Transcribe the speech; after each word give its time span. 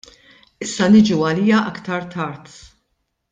Issa 0.65 0.87
niġu 0.95 1.19
għaliha 1.27 1.59
aktar 1.73 2.09
tard. 2.17 2.51